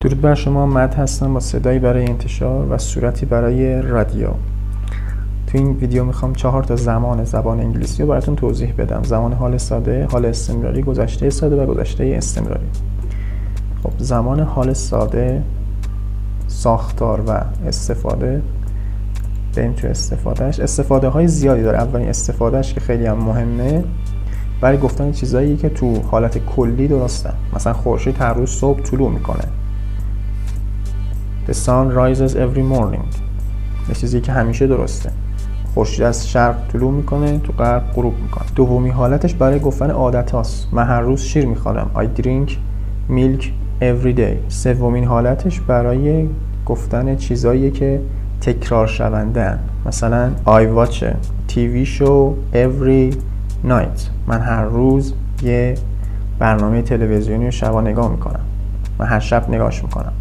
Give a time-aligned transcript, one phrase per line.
[0.00, 4.28] درود بر شما مد هستم با صدایی برای انتشار و صورتی برای رادیو.
[5.46, 9.02] تو این ویدیو می‌خوام چهار تا زمان زبان انگلیسی رو براتون توضیح بدم.
[9.02, 12.68] زمان حال ساده، حال استمراری، گذشته ساده و گذشته استمراری.
[13.82, 15.42] خب زمان حال ساده
[16.48, 18.42] ساختار و استفاده
[19.56, 21.78] بریم تو استفادهش استفاده های زیادی داره.
[21.78, 23.84] اولین استفادهش که خیلی هم مهمه
[24.60, 29.44] برای گفتن چیزایی که تو حالت کلی درستن مثلا خورشید هر روز صبح طلوع می‌کنه.
[31.48, 33.16] The sun rises every morning.
[33.88, 35.10] یه چیزی که همیشه درسته.
[35.74, 38.44] خورشید از شرق طلوع می‌کنه تو غرب غروب می‌کنه.
[38.54, 40.68] دومی حالتش برای گفتن عادت هاست.
[40.72, 42.50] من هر روز شیر می‌خورم I drink
[43.10, 43.44] milk
[43.80, 44.36] every day.
[44.48, 46.28] سومین حالتش برای
[46.66, 48.00] گفتن چیزایی که
[48.40, 51.14] تکرار شونده مثلا watch a
[51.52, 53.14] TV show every
[53.68, 54.00] night.
[54.26, 55.74] من هر روز یه
[56.38, 58.40] برنامه تلویزیونی رو شبا نگاه می‌کنم.
[58.98, 60.12] من هر شب نگاهش می‌کنم.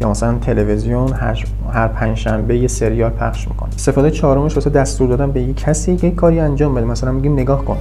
[0.00, 3.68] یا مثلا تلویزیون هر هر پنجشنبه یه سریال پخش می‌کنه.
[3.68, 6.86] استفاده چهارمش واسه دستور دادن به یه کسی که کاری انجام بده.
[6.86, 7.76] مثلا میگیم نگاه کن.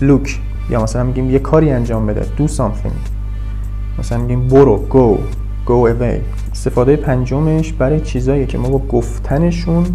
[0.00, 0.30] Look.
[0.70, 2.22] یا مثلا میگیم یه کاری انجام بده.
[2.22, 3.08] Do something.
[3.98, 4.80] مثلا میگیم برو.
[4.90, 5.20] Go.
[5.66, 6.20] Go away.
[6.52, 9.86] استفاده پنجمش برای چیزایی که ما با گفتنشون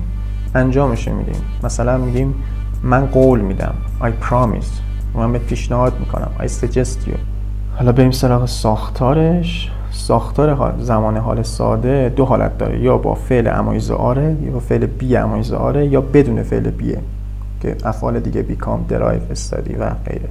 [0.55, 1.41] انجامش میدیم.
[1.63, 2.35] مثلا میگیم
[2.83, 3.73] من قول میدم.
[4.01, 4.81] I promise.
[5.15, 6.29] من به پیشنهاد می‌کنم.
[6.39, 7.17] I suggest you.
[7.77, 9.71] حالا بریم سراغ ساختارش.
[9.91, 12.79] ساختار زمان حال ساده دو حالت داره.
[12.79, 15.87] یا با فعل am is are ه یا با فعل be am is are ه
[15.87, 16.99] یا بدون فعل be ه.
[17.61, 20.29] که افعال دیگه become drive study و غیره.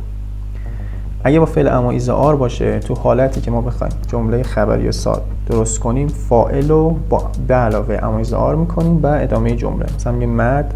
[1.26, 5.22] اگه با فعل am is are باشه تو حالتی که ما بخوایم جمله خبری ساده
[5.46, 9.86] درست کنیم فاعل رو با به علاوه am is are می‌کنیم و ادامه جمله.
[9.96, 10.74] مثلا میگه مد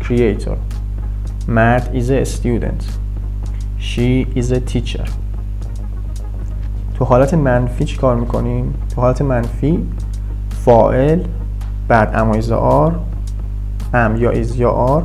[0.00, 0.56] creator.
[1.48, 2.84] مد is a student.
[3.78, 5.10] She is a teacher.
[6.94, 9.86] تو حالت منفی چی کار می‌کنیم؟ تو حالت منفی
[10.64, 11.20] فاعل
[11.88, 12.94] بعد am is are
[13.94, 15.04] am یا is یا are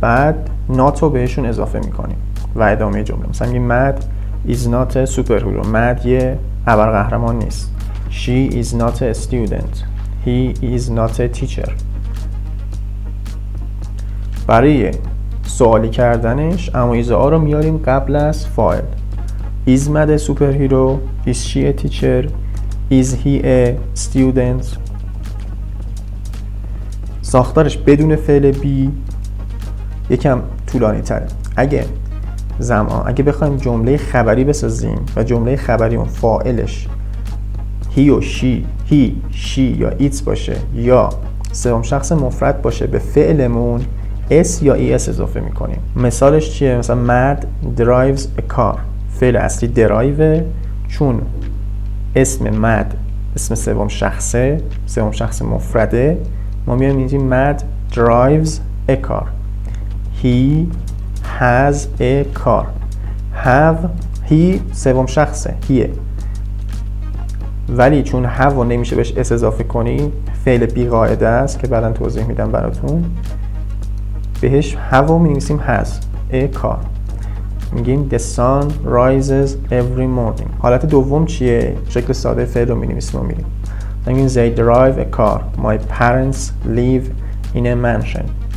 [0.00, 2.16] بعد not رو بهشون اضافه می‌کنیم.
[2.56, 3.28] و ادامه جمله.
[3.28, 4.04] مثلا میگیم مد
[4.48, 7.70] is not a superhero مد یه ابرقهرمان نیست.
[8.10, 9.84] she is not a student.
[10.26, 11.70] he is not a teacher.
[14.46, 14.90] برای
[15.42, 18.82] سوالی کردنش امایز آر رو میاریم قبل از فاعل
[19.66, 21.00] Is Mad a superhero?
[21.26, 22.22] Is she a teacher?
[22.90, 24.78] Is he a student?
[27.22, 28.90] ساختارش بدون فعل بی
[30.10, 31.84] یکم طولانی تره اگه
[32.60, 33.02] زمان.
[33.06, 36.88] اگه بخوایم جمله خبری بسازیم و جمله خبری اون فاعلش
[37.90, 41.08] he و she he she یا it باشه یا
[41.52, 43.80] سوم شخص مفرد باشه به فعلمون
[44.30, 45.78] s یا es اضافه می‌کنیم.
[45.96, 47.46] مثالش چیه؟ مثلا مد
[48.38, 48.78] a car
[49.20, 50.42] فعل اصلی درایو
[50.88, 51.20] چون
[52.16, 52.94] اسم مد
[53.36, 56.18] اسم سوم شخصه سوم شخص مفرده.
[56.66, 58.50] ما میایم میگیم مد drives
[58.88, 59.24] a car
[60.22, 60.66] he
[61.40, 62.66] has a car
[63.44, 63.78] have
[64.30, 65.90] he سوم شخصه هیه.
[67.68, 70.12] ولی چون have و نمیشه بهش اس اضافه کنیم
[70.44, 73.04] فعل بی قاعده است که بعدا توضیح میدم براتون.
[74.40, 75.88] بهش و می نویسیم has
[76.32, 76.76] a car
[77.72, 80.48] میگیم the sun rises every morning.
[80.58, 83.46] حالت دوم چیه؟ شکل ساده فعل رو می‌نویسیم و میریم.
[84.06, 85.40] میگیم they drive a car.
[85.62, 87.04] My parents live
[87.54, 88.49] in a mansion.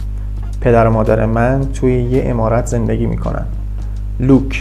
[0.63, 3.46] پدر و مادر من توی یه امارت زندگی می‌کنن.
[4.22, 4.53] Look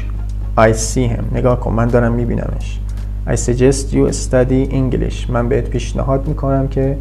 [0.58, 1.22] I see him.
[1.34, 2.80] نگاه کن من دارم میبینمش.
[3.26, 5.30] I suggest you study English.
[5.30, 6.96] من بهت پیشنهاد می‌کنم که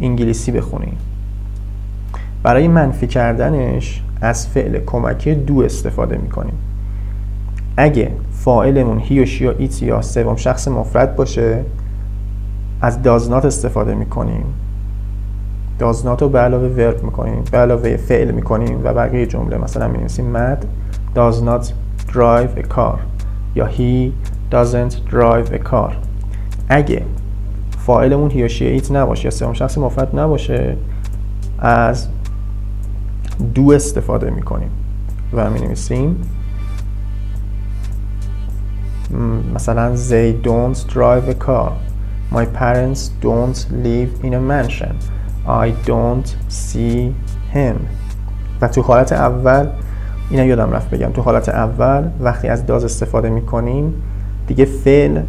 [0.00, 0.92] انگلیسی بخونی.
[2.42, 6.54] برای منفی کردنش از فعل کمکی دو استفاده می‌کنیم.
[7.76, 11.62] اگه فاعلمون هی و شی یا ایت یا سوم شخص مفرد باشه
[12.80, 14.44] از دازنات استفاده می‌کنیم.
[15.78, 20.22] دازنات رو به علاوه ورب می‌کنیم به علاوه فعل می‌کنیم و بقیه جمله مثلا می
[20.22, 20.66] مد
[21.14, 21.72] does not
[22.12, 22.98] drive a car
[23.54, 24.10] یا he
[24.52, 25.92] doesn't drive a car.
[26.68, 27.02] اگه
[27.78, 30.76] فاعلمون هی شی ایت نباشه یا سوم شخص مفرد نباشه
[31.58, 32.08] از
[33.54, 34.70] دو استفاده می‌کنیم
[35.32, 36.16] و می نویسیم
[39.54, 41.70] مثلا they don't drive a car.
[42.32, 45.15] My parents don't live in a mansion.
[45.48, 47.12] I don't see
[47.54, 47.76] him.
[48.60, 49.66] و تو حالت اول
[50.30, 51.10] اینا یادم رفت بگم.
[51.10, 53.94] تو حالت اول وقتی از does استفاده می‌کنیم
[54.46, 55.20] دیگه فعل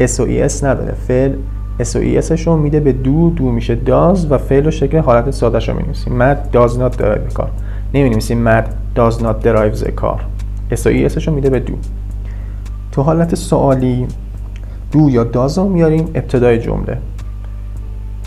[0.00, 0.92] و s نداره.
[0.92, 1.32] فعل
[1.78, 5.68] es ش رو میده به do do میشه does و فعل و شکل حالت سادهش
[5.68, 7.50] رو می‌نویسیم Matt does not drive car
[7.94, 10.20] نمی‌نویسیم Matt does not drive car
[10.86, 11.74] es ش رو میده به do
[12.92, 14.06] تو حالت سوالی
[14.92, 16.98] دو یا داز رو میاریم ابتدای جمله.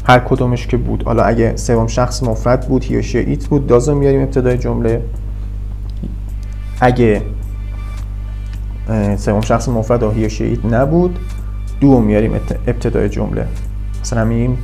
[0.08, 1.04] هر کدومش که بود.
[1.04, 5.02] حالا اگه سوم شخص مفرد بود هی ایت بود داز رو میاریم ابتدای جمله.
[6.82, 7.22] اگه
[9.18, 11.20] سوم شخص مفرد و هی ایت نبود
[11.82, 12.34] دو میاریم
[12.68, 13.48] ابتدای جمله.
[14.02, 14.58] مثلا میگیم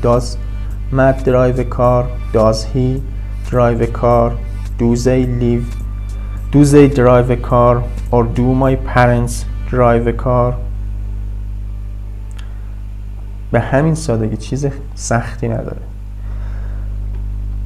[1.77, 2.03] car
[2.33, 3.01] does he
[3.51, 4.31] drive a car?
[4.79, 5.65] Do they live?
[6.51, 10.53] Do they drive a car or do my parents drive a car?
[13.53, 15.81] به همین سادگی چیز سختی نداره.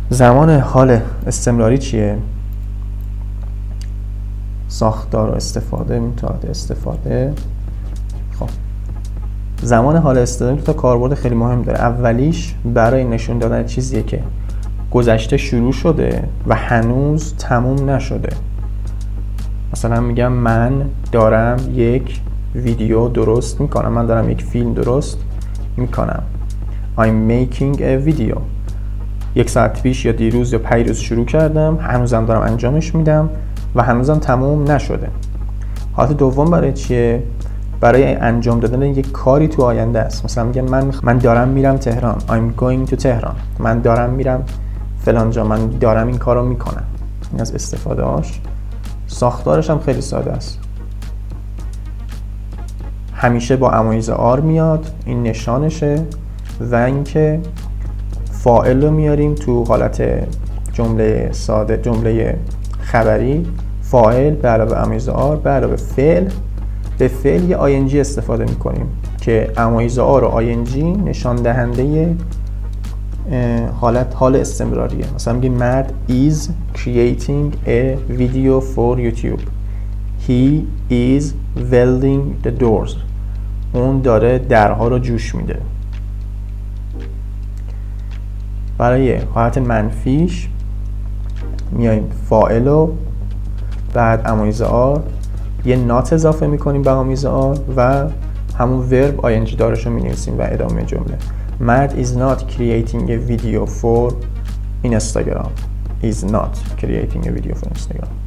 [0.09, 2.17] زمان حال استمراری چیه؟
[4.67, 7.33] ساختار و استفاده می‌تونید استفاده.
[8.39, 8.49] خب.
[9.61, 11.79] زمان حال استفاده تا کاربرد خیلی مهم داره.
[11.79, 14.23] اولیش برای نشون دادن چیزیه که
[14.91, 18.29] گذشته شروع شده و هنوز تموم نشده.
[19.73, 22.21] مثلا میگم من دارم یک
[22.55, 23.93] ویدیو درست می‌کنم.
[23.93, 25.17] من دارم یک فیلم درست
[25.77, 26.23] می‌کنم.
[26.97, 28.37] I'm making a video.
[29.35, 33.29] یک ساعت پیش یا دیروز یا پیروز شروع کردم هنوزم دارم انجامش میدم
[33.75, 35.07] و هنوزم تموم نشده.
[35.93, 37.23] حالت دوم برای چیه؟
[37.79, 40.25] برای انجام دادن یک کاری تو آینده است.
[40.25, 42.17] مثلا میگم من من دارم میرم تهران.
[42.19, 44.43] I'm going to تهران من دارم میرم
[44.99, 45.43] فلان جا.
[45.43, 46.83] من دارم این کارو می‌کنم.
[47.31, 48.41] این از استفاده هاش
[49.07, 50.59] ساختارش هم خیلی ساده است.
[53.19, 56.01] همیشه با am is are میاد این نشانشه
[56.59, 57.39] و اینکه
[58.31, 60.03] فاعل رو میاریم تو حالت
[60.73, 62.37] جمله ساده جمله
[62.79, 63.47] خبری
[63.81, 66.25] فاعل به علاوه am is are به علاوه فعل.
[66.97, 68.87] به فعل یه ing استفاده می‌کنیم
[69.21, 72.15] که am is are و ing نشان دهنده
[73.81, 75.05] حالت حال استمراریه.
[75.15, 79.56] مثلا میگیم مد is creating a video for YouTube.
[80.27, 81.23] He is
[81.71, 82.95] welding the doors.
[83.73, 85.61] اون داره درها رو جوش میده.
[88.77, 90.49] برای حالت منفیش
[91.71, 92.91] میایم فائل و
[93.93, 95.03] بعد امایز آر
[95.65, 98.05] یه نات اضافه می‌کنیم به آمیز آر و
[98.59, 101.17] همون ورب آینجی دارش رو می‌نویسیم و ادامه جمله.
[101.59, 104.13] Matt is not creating a video for
[104.83, 105.49] Instagram.
[106.03, 108.26] Is not creating a video for Instagram.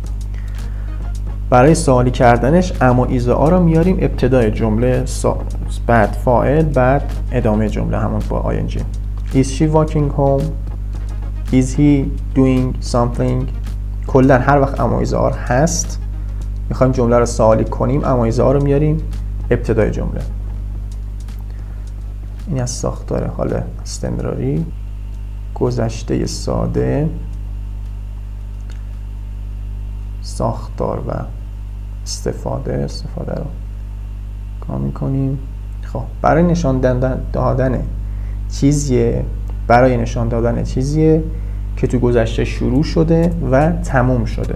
[1.50, 3.96] برای سوالی کردنش اما ایزا آ رو میاریم.
[4.00, 5.04] ابتدای جمله
[5.86, 8.80] بعد فاعل بعد ادامه جمله همون با ING
[9.34, 10.42] Is she walking home?
[11.52, 12.04] Is he
[12.34, 13.48] doing something?
[14.06, 16.00] کلا هر وقت اما ایزا آر هست
[16.68, 18.04] می‌خوایم جمله رو سوالی کنیم.
[18.04, 19.02] امایزه ها رو میاریم.
[19.50, 20.20] ابتدای جمله.
[22.48, 24.66] این از ساختار حال استمراری.
[25.54, 27.08] گذشته ساده.
[30.22, 31.39] ساختار و
[32.10, 33.44] استفاده استفاده رو
[34.66, 35.38] کار می‌کنیم.
[35.82, 36.80] خب برای نشان
[37.32, 37.82] دادن
[38.52, 39.24] چیزیه
[39.66, 41.22] برای نشان دادن چیزیه
[41.76, 44.54] که تو گذشته شروع شده و تموم شده.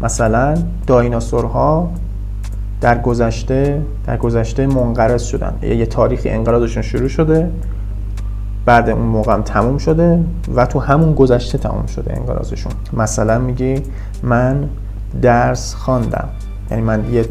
[0.00, 0.54] مثلا
[0.86, 1.90] دایناسورها
[2.80, 5.54] در گذشته در گذشته منقرض شدن.
[5.62, 7.50] یه تاریخی انقراضشون شروع شده
[8.66, 10.24] بعد اون موقع هم تموم شده
[10.54, 13.82] و تو همون گذشته تموم شده انقراضشون مثلا میگی
[14.22, 14.68] من
[15.22, 16.28] درس خواندم.
[16.70, 17.24] یعنی من یه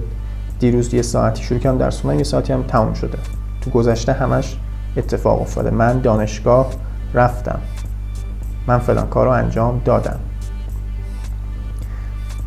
[0.60, 3.17] دیروز یه ساعتی شروع کردم درس خوندم یه ساعتی هم تموم شده.
[3.62, 4.58] تو گذشته همش
[4.98, 5.70] اتفاق افتاده.
[5.70, 6.67] من دانشگاه
[7.13, 7.60] رفتم.
[8.67, 10.20] من فلان کار رو انجام دادم.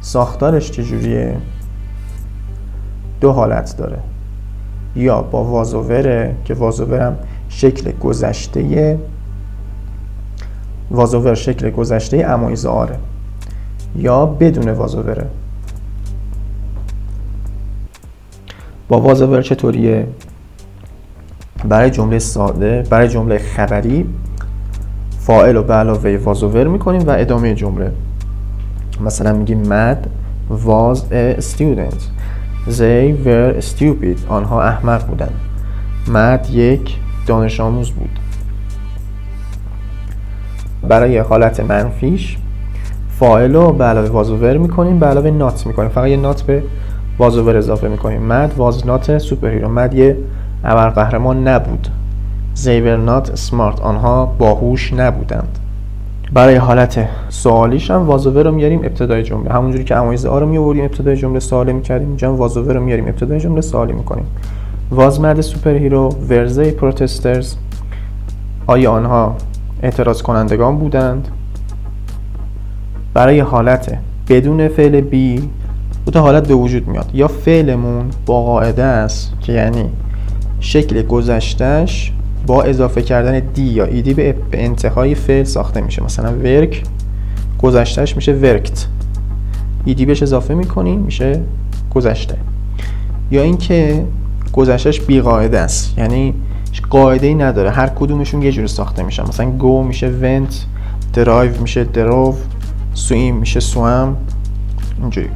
[0.01, 1.37] ساختارش چجوریه؟
[3.21, 3.99] دو حالت داره.
[4.97, 7.17] یا با وازووره که وازوورم
[7.49, 8.99] شکل گذشته
[10.91, 12.99] وازوور شکل گذشته امایز آره
[13.97, 15.27] یا بدون وازووره
[18.91, 20.07] با وازوور چطوریه؟
[21.65, 24.07] برای جمله ساده برای جمله خبری
[25.21, 27.93] فاعل و به علاوه وازوور می‌کنیم و ادامه جمله.
[29.05, 30.07] مثلا میگیم مد
[30.67, 32.01] was a student.
[32.69, 34.29] They were stupid.
[34.29, 35.35] آنها احمق بودند.
[36.09, 38.19] مد یک دانش آموز بود.
[40.89, 42.39] برای حالت منفیش
[43.19, 45.89] فاعل رو به علاوه وازوور می‌کنیم به علاوه نات می‌کنیم.
[45.89, 46.63] فقط یه نات به
[47.21, 48.23] was و were اضافه می‌کنیم.
[48.23, 50.17] Matt was not superhero Matt یه
[50.65, 51.89] ابرقهرمان نبود.
[52.57, 53.81] They were not smart.
[53.81, 55.59] آنها باهوش نبودند.
[56.33, 59.50] برای حالت سوالیش هم was were رو میاریم ابتدای جمله.
[59.50, 62.09] همونجوری که am is are رو میآوریم ابتدای جمله سوالی می‌کردیم.
[62.09, 64.27] اینجا was were رو میاریم ابتدای جمله سوالی می‌کنیم.
[64.91, 67.55] was Matt superhero were they protesters
[68.67, 69.37] آیا آنها
[69.83, 71.29] اعتراض کنندگان بودند؟
[73.15, 73.99] برای حالت
[74.29, 75.49] بدون فعل بی
[76.07, 77.11] دو حالت به وجود میاد.
[77.14, 79.85] یا فعلمون با قاعده است که یعنی
[80.61, 82.12] شکل گذشتهش
[82.47, 86.04] با اضافه کردن دی یا ایدی به انتهای فعل ساخته میشه.
[86.04, 86.83] مثلا ورک
[87.62, 88.87] گذشتهش میشه ورکت.
[89.85, 91.40] ایدی بهش اضافه می‌کنیم میشه
[91.95, 92.37] گذشته.
[93.30, 94.04] یا اینکه
[94.52, 95.99] گذشتهش بی قاعده است.
[95.99, 96.35] یعنی
[96.90, 97.71] قاعده ای نداره.
[97.71, 99.23] هر کدومشون یه جوری ساخته میشن.
[99.23, 100.66] مثلا گو میشه ونت
[101.14, 102.35] درایو میشه درو
[102.95, 104.16] سویم میشه سوام
[105.00, 105.28] اینجوری.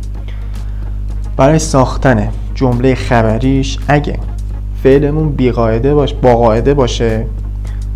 [1.37, 4.19] برای ساختن جمله خبریش اگه
[4.83, 7.26] فعلمون بی قاعده باشه با قاعده باشه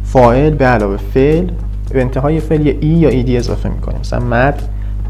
[0.05, 1.51] فاعل به علاوه فعل
[1.91, 4.01] به انتهای فعل یه ای یا ایدی اضافه می‌کنیم.
[4.01, 4.63] مثلا مد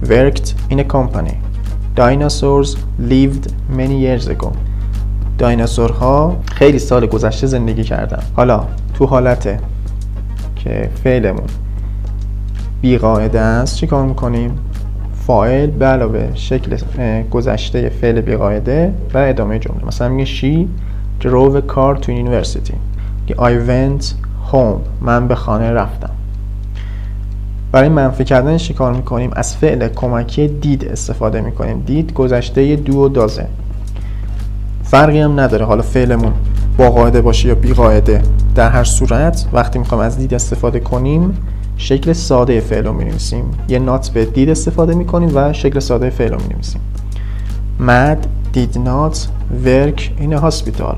[0.04, 1.34] worked in a company.
[1.96, 2.76] Dinosaurs
[3.10, 4.48] lived many years ago.
[5.38, 8.22] دایناسورها خیلی سال گذشته زندگی کردن.
[8.36, 9.58] حالا تو حالت
[10.56, 11.46] که فعلمون
[12.80, 14.58] بی قاعده است چیکار می‌کنیم؟
[15.28, 16.76] فاعل به علاوه شکل
[17.30, 19.86] گذشته فعل بی قاعده و ادامه جمله.
[19.86, 20.66] مثلا میگه she
[21.22, 22.74] drove a car to university.
[23.38, 24.04] I went
[24.52, 24.80] home.
[25.00, 26.10] من به خانه رفتم.
[27.72, 31.82] برای منفی کردن چیکار می‌کنیم؟ از فعل کمکی دید استفاده می‌کنیم.
[31.86, 33.46] دید گذشته دو و دازه.
[34.82, 35.64] فرقی هم نداره.
[35.64, 36.32] حالا فعلمون
[36.78, 38.22] با قاعده باشه یا بی قاعده
[38.54, 41.36] در هر صورت وقتی می‌خوایم از دید استفاده کنیم
[41.80, 43.44] شکل ساده فعل رو می‌نویسیم.
[43.68, 46.80] یه نات به دید استفاده می‌کنیم و شکل ساده فعل رو می‌نویسیم.
[47.80, 49.16] مد did not
[49.64, 50.96] work in a hospital.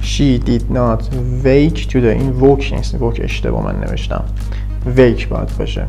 [0.00, 1.00] She did not
[1.44, 4.24] wake to the این ووک نیست ووک اشتباه من نوشتم.
[4.96, 5.86] Wake باید باشه.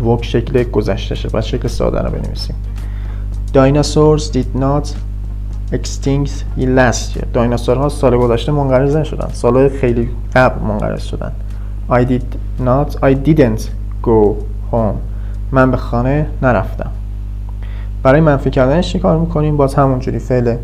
[0.00, 1.28] ووک شکل گذشتهشه.
[1.28, 2.56] باید شکل ساده رو بنویسیم.
[3.54, 4.86] Dinosaurs did not
[5.72, 7.24] extinct in last year.
[7.32, 9.28] دایناسورها سال گذشته منقرض نشدن.
[9.32, 11.32] سال خیلی قبل منقرض شدن.
[11.90, 12.24] I did
[12.60, 13.60] not I didn't
[14.02, 14.34] go
[14.72, 14.98] home.
[15.52, 16.90] من به خانه نرفتم.
[18.02, 20.56] برای منفی کردنش چی کار می‌کنیم؟ باز همونجوری فعل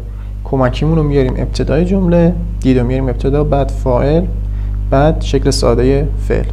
[0.45, 4.25] کمکیمون رو میاریم ابتدای جمله دید رو میاریم ابتدا بعد فاعل
[4.91, 6.45] بعد شکل ساده فعل.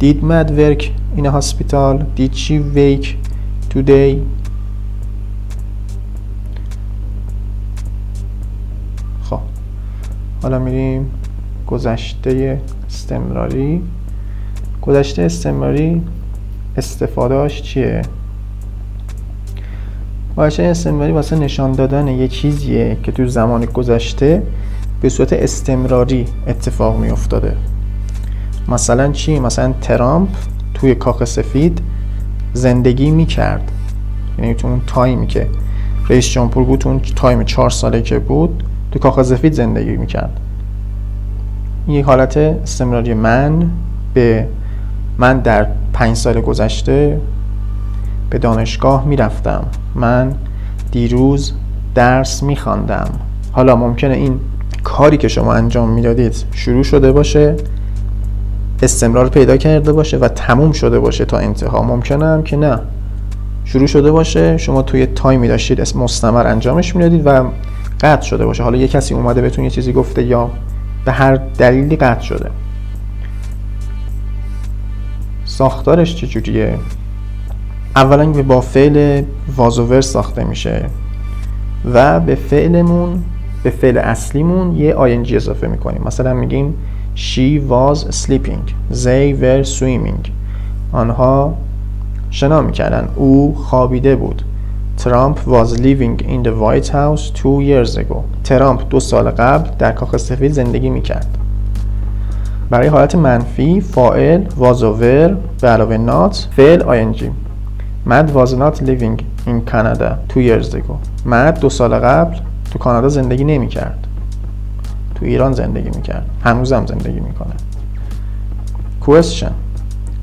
[0.00, 0.82] Did Mad work
[1.16, 1.98] in a hospital?
[2.16, 3.08] Did she wake
[3.74, 4.16] today?
[9.22, 9.40] خب.
[10.42, 11.10] حالا میریم
[11.66, 13.82] گذشته استمراری.
[14.82, 16.02] گذشته استمراری
[16.76, 18.02] استفادهاش چیه؟
[20.36, 24.42] گذشته استمراری واسه نشان دادن یه چیزیه که تو زمان گذشته
[25.00, 27.56] به صورت استمراری اتفاق می افتاده
[28.68, 30.28] مثلا چی؟ مثلا ترامپ
[30.74, 31.80] توی کاخ سفید
[32.52, 33.72] زندگی می کرد
[34.38, 35.48] یعنی تو اون تایمی که
[36.08, 40.40] رئیس جمهور بود اون تایم چهار ساله که بود تو کاخ سفید زندگی می کرد
[41.88, 43.70] یک حالت استمراری من
[44.14, 44.46] به
[45.18, 47.20] من در پنج سال گذشته
[48.30, 49.64] به دانشگاه می‌رفتم.
[49.94, 50.32] من
[50.90, 51.52] دیروز
[51.94, 53.10] درس میخواندم.
[53.52, 54.40] حالا ممکنه این
[54.84, 57.54] کاری که شما انجام می‌دادید شروع شده باشه
[58.82, 61.82] استمرار پیدا کرده باشه و تموم شده باشه تا انتها.
[61.82, 62.78] ممکنه هم که نه.
[63.64, 67.44] شروع شده باشه شما توی تایمی داشتید اسم مستمر انجامش می‌دادید و
[68.00, 68.62] قطع شده باشه.
[68.62, 70.50] حالا یه کسی اومده بهتون یه چیزی گفته یا
[71.08, 72.50] به هر دلیلی قطع شده.
[75.44, 76.78] ساختارش چجوریه
[77.96, 79.22] اولا به با فعل
[79.56, 80.86] وازوور ساخته میشه
[81.94, 83.22] و به فعلمون
[83.62, 86.02] به فعل اصلیمون یه آینجی اضافه می‌کنیم.
[86.06, 86.74] مثلا میگیم
[87.16, 88.92] she was sleeping.
[88.92, 90.30] They were swimming.
[90.92, 91.54] آنها
[92.30, 93.08] شنا می‌کردن.
[93.16, 94.42] او خوابیده بود.
[95.08, 98.16] ترامپ was living in the White House two years ago.
[98.44, 101.38] ترامپ دو سال قبل در کاخ سفید زندگی می‌کرد.
[102.70, 107.22] برای حالت منفی فاعل was over به علاوه not فعل ing.
[108.06, 111.26] مد was not living in Canada two years ago.
[111.26, 112.36] مد دو سال قبل
[112.72, 114.06] تو کانادا زندگی نمی‌کرد.
[115.14, 116.30] تو ایران زندگی می‌کرد.
[116.44, 117.54] هنوزم زندگی می‌کنه.
[119.06, 119.52] Question.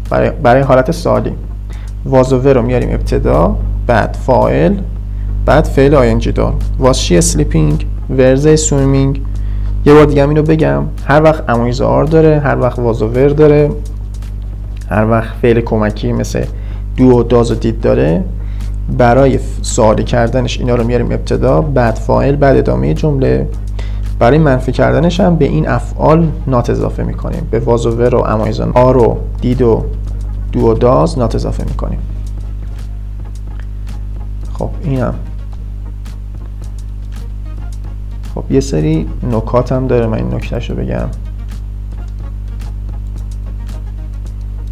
[0.10, 1.34] برای, برای حالت سالی.
[2.12, 3.56] was رو میاریم ابتدا.
[3.88, 4.74] بعد فاعل
[5.46, 6.54] بعد فعل آینجی دار.
[6.80, 7.84] she sleeping
[8.18, 9.20] were they swimming
[9.86, 13.72] یه بار دیگه اینو بگم هر وقت امویزار داره هر وقت وازوور داره
[14.90, 16.46] هر وقت فعل کمکی مثل
[16.98, 18.24] دو و داز و دید داره
[18.98, 23.48] برای سوالی کردنش اینا رو میاریم ابتدا بعد فاعل بعد ادامه جمله.
[24.20, 27.48] برای منفی کردنش هم به این افعال نات اضافه می‌کنیم.
[27.52, 29.84] به وازوور و امایزان آ رو دید و
[30.52, 32.00] دو و داز نات اضافه می‌کنیم.
[34.60, 35.14] خب اینم.
[38.36, 41.08] خب یه سری نکات هم داره من این نکتهش رو بگم.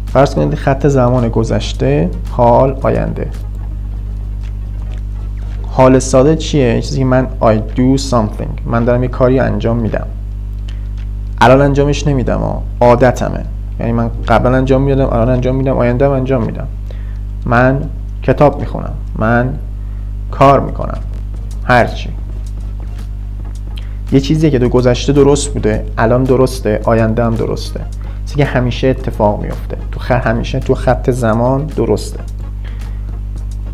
[0.06, 3.30] فرض کنید خط زمان گذشته حال آینده.
[5.70, 8.66] حال ساده چیه؟ چیزی که من I do something.
[8.66, 10.06] من دارم یه کاری انجام میدم.
[11.40, 13.44] الان انجامش نمیدم ها عادتمه.
[13.80, 16.66] یعنی من قبلا انجام میدم الان انجام میدم آینده انجام میدم.
[17.46, 17.80] من
[18.22, 18.92] کتاب می‌خونم.
[19.18, 19.54] من
[20.38, 20.98] کار می‌کنم.
[21.64, 22.08] هرچی
[24.12, 27.80] یه چیزی که تو گذشته درست بوده الان درسته آینده هم درسته.
[28.26, 32.20] چیزی که همیشه اتفاق میفته تو خط همیشه تو خط زمان درسته.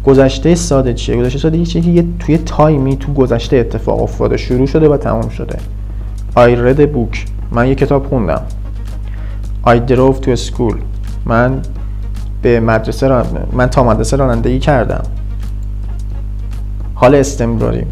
[0.04, 4.36] گذشته ساده چیه؟ گذشته ساده یه چیزی که توی تایمی تو گذشته اتفاق افتاده.
[4.36, 5.58] شروع شده و تمام شده.
[6.36, 7.18] I read a book.
[7.50, 8.42] من یه کتاب خوندم.
[9.66, 10.74] I drove to school.
[11.24, 11.62] من
[12.42, 13.26] به مدرسه را...
[13.52, 15.02] من تا مدرسه رانندگی کردم.
[17.00, 17.84] حال استمراری.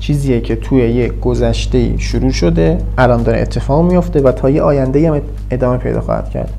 [0.00, 5.08] چیزیه که توی یه گذشته شروع شده الان داره اتفاق میفته و تا یه آینده
[5.08, 6.52] هم ادامه پیدا خواهد کرد.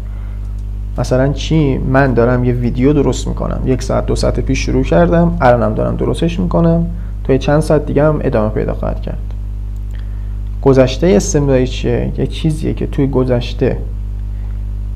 [0.98, 3.62] مثلا چی؟ من دارم یه ویدیو درست می‌کنم.
[3.66, 6.86] یک ساعت دو ساعت پیش شروع کردم الانم دارم درستش می‌کنم.
[7.24, 9.34] تا یه چند ساعت دیگه هم ادامه پیدا خواهد کرد.
[10.62, 13.78] گذشته استمراری چیه؟ یه چیزیه که توی گذشته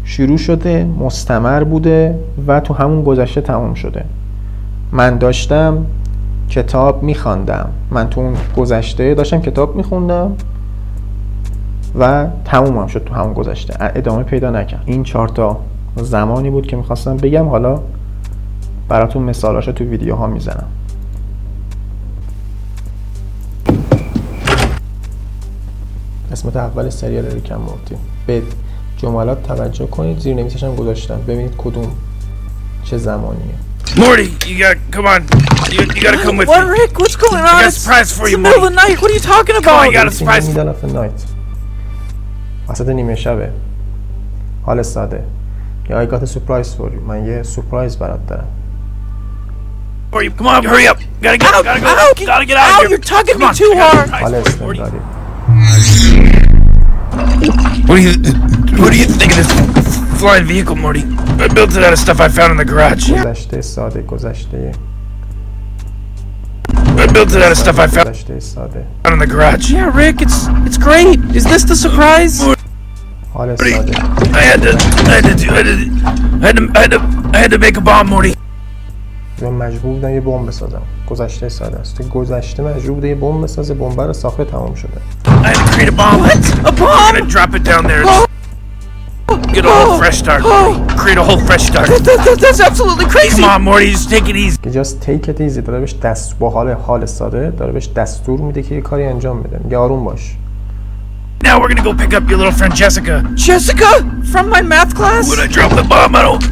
[0.03, 2.15] شروع شده مستمر بوده
[2.47, 4.03] و تو همون گذشته تموم شده.
[4.91, 5.85] من داشتم
[6.49, 7.69] کتاب میخواندم.
[7.91, 10.31] من تو اون گذشته داشتم کتاب میخوندم
[11.99, 13.75] و تمومم شد تو همون گذشته.
[13.79, 14.83] ادامه پیدا نکرد.
[14.85, 15.59] این چهار تا
[15.95, 17.47] زمانی بود که می‌خواستم بگم.
[17.47, 17.79] حالا
[18.89, 20.67] براتون مثالاشو تو ویدیوها می‌زنم.
[26.31, 27.95] قسمت اول سریال ریکن مورتی.
[28.27, 28.41] به
[28.97, 30.19] جملات توجه کنید.
[30.19, 31.19] زیر نویسش هم گذاشتم.
[31.27, 31.87] ببینید کدوم
[32.83, 33.55] چه زمانیه.
[33.96, 35.22] Morty, you gotta come on.
[35.70, 36.70] You, you gotta come with What, me.
[36.78, 36.98] Rick?
[36.98, 37.40] What's going on?
[37.42, 38.74] got a It's, surprise for it's you, the middle of Morty.
[38.76, 39.02] the night.
[39.02, 39.86] What are you talking Come on, about?
[39.86, 40.46] you got a It's in surprise.
[40.46, 41.20] the middle of the night
[42.68, 43.50] وسط نیمه شبه
[44.66, 45.24] حال ساده
[45.90, 48.46] یا I got a surprise for you من یه سورپرایز برات دارم
[50.12, 50.30] For you.
[50.30, 50.98] Come on, hurry up.
[51.22, 51.86] Gotta get, Ow, gotta go.
[51.86, 52.90] ow, get- gotta get out ow, of here.
[52.90, 54.08] you're tugging Come me on, too I got a hard.
[54.08, 54.80] surprise حال for you, Morty.
[54.80, 56.32] استمراری
[57.88, 58.12] What do you,
[58.82, 59.50] what do you think of this
[60.20, 61.04] flying vehicle, Morty?
[61.44, 63.10] I built it out of stuff I found in the garage.
[63.10, 64.72] گذشته ساده گذشته
[66.96, 69.70] I built it out of stuff I found گذشته ساده in the garage.
[69.70, 71.18] Yeah, Rick, it's it's great.
[71.34, 72.42] Is this the surprise?
[73.34, 73.92] حال ساده
[74.32, 74.72] I had to,
[75.08, 75.76] I had to do, I had to,
[76.42, 76.98] I had to, I had to,
[77.34, 78.34] I had to make a bomb, Morty.
[79.42, 83.42] من مجبور بودم یه بمب بسازم گذشته ساده است تو گذشته مجبور بوده یه بمب
[83.44, 86.24] بسازه بمب رو ساخته تمام شده I had to create a bomb.
[86.24, 87.14] A I'm bomb?
[87.16, 88.04] gonna drop it down there.
[89.56, 90.42] Get a whole fresh start.
[90.96, 91.88] Create a whole fresh start.
[91.88, 93.42] That, that, that's absolutely crazy.
[93.42, 94.58] Come on, Morty, just take it easy.
[94.62, 98.40] که just take it easy داره بهش دست با حال حال ساده داره بهش دستور
[98.40, 100.36] میده که یه کاری انجام بده میگه آروم باش
[101.44, 103.14] Now we're gonna go pick up your little friend Jessica.
[103.34, 103.90] Jessica
[104.32, 105.28] from my math class.
[105.28, 106.44] When I drop the bomb, I don't.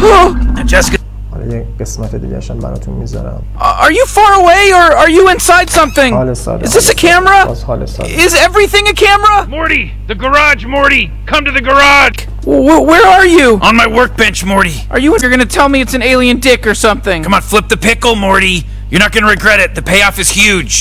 [0.00, 0.26] Oh,
[0.64, 1.01] Jessica, حالا
[1.50, 6.12] یه قسمت دیگه هم براتون میذارم are you far away or are you inside something?
[6.12, 6.94] حال ساده Is this a حال ساده.
[6.94, 7.46] camera?
[7.46, 9.46] باز حال ساده Is everything a camera?
[9.48, 12.18] Morty, the garage, Morty, come to the garage.
[12.44, 13.48] W- where are you?
[13.68, 14.76] On my workbench, Morty.
[14.90, 15.10] Are you?
[15.20, 17.18] You're gonna tell me it's an alien dick or something?
[17.24, 18.56] Come on, flip the pickle, Morty.
[18.90, 19.70] You're not gonna regret it.
[19.78, 20.74] The payoff is huge.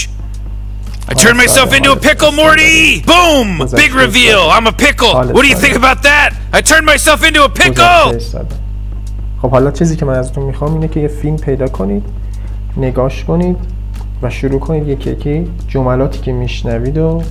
[1.10, 3.02] I turned myself into a pickle, Morty!
[3.14, 3.48] Boom!
[3.84, 4.42] Big reveal.
[4.56, 5.14] I'm a pickle.
[5.36, 6.30] What do you think about that?
[6.58, 8.20] I turned myself into a گذشته pickle.
[8.20, 8.56] ساده
[9.43, 12.05] خب حالا چیزی که من ازتون می‌خوام اینه که یه فیلم پیدا کنید
[12.77, 13.57] نگاش کنید
[14.23, 17.23] و شروع کنید یکی یکی جملاتی که میشنوید و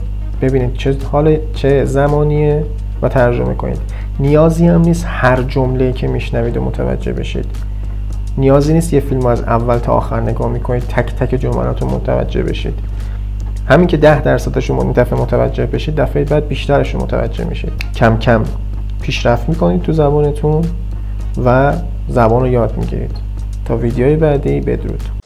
[0.42, 2.66] ببینید چه حال چه زمانیه
[3.02, 3.78] و ترجمه کنید.
[4.20, 7.46] نیازی هم نیست هر جمله که میشنوید و متوجه بشید.
[8.38, 12.44] نیازی نیست یه فیلم از اول تا آخر نگاه می‌کنید تک تک جملات رو متوجه
[12.44, 12.80] بشید.
[13.68, 17.74] همین که ده درصدش رو این دفعه متوجه بشید دفعه بعد بیشترش رو متوجه میشید.
[17.96, 18.44] کم کم
[19.02, 20.62] پیشرفت می‌کنید تو زبانتون
[21.46, 21.74] و
[22.12, 23.12] زبان رو یاد می‌گیرید.
[23.66, 25.21] تا ویدیوی بعدی بدرود.